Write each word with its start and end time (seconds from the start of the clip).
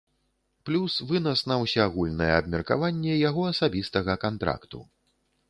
Плюс 0.69 0.93
вынас 1.11 1.43
на 1.51 1.57
ўсеагульнае 1.63 2.31
абмеркаванне 2.39 3.13
яго 3.29 3.45
асабістага 3.53 4.19
кантракту. 4.27 4.83